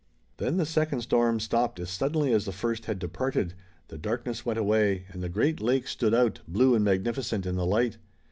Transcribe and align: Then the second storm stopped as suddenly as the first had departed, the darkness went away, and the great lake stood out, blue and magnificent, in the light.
Then 0.37 0.57
the 0.57 0.65
second 0.65 1.01
storm 1.01 1.39
stopped 1.39 1.79
as 1.79 1.91
suddenly 1.91 2.33
as 2.33 2.45
the 2.45 2.51
first 2.51 2.85
had 2.85 2.97
departed, 2.97 3.53
the 3.89 3.99
darkness 3.99 4.43
went 4.43 4.57
away, 4.57 5.05
and 5.09 5.21
the 5.21 5.29
great 5.29 5.61
lake 5.61 5.87
stood 5.87 6.15
out, 6.15 6.39
blue 6.47 6.73
and 6.73 6.83
magnificent, 6.83 7.45
in 7.45 7.55
the 7.55 7.67
light. 7.67 7.99